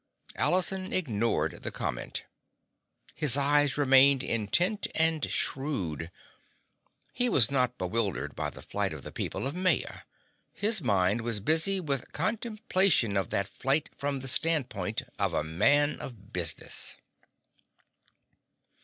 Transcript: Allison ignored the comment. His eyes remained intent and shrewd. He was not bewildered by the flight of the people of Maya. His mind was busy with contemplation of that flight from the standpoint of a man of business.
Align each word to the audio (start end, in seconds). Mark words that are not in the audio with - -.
Allison 0.35 0.91
ignored 0.91 1.61
the 1.61 1.69
comment. 1.69 2.23
His 3.13 3.37
eyes 3.37 3.77
remained 3.77 4.23
intent 4.23 4.87
and 4.95 5.23
shrewd. 5.29 6.09
He 7.13 7.29
was 7.29 7.51
not 7.51 7.77
bewildered 7.77 8.35
by 8.35 8.49
the 8.49 8.63
flight 8.63 8.93
of 8.95 9.03
the 9.03 9.11
people 9.11 9.45
of 9.45 9.53
Maya. 9.53 9.99
His 10.53 10.81
mind 10.81 11.21
was 11.21 11.39
busy 11.39 11.79
with 11.79 12.13
contemplation 12.13 13.15
of 13.15 13.29
that 13.29 13.47
flight 13.47 13.91
from 13.95 14.21
the 14.21 14.27
standpoint 14.27 15.03
of 15.19 15.35
a 15.35 15.43
man 15.43 15.99
of 15.99 16.33
business. 16.33 16.95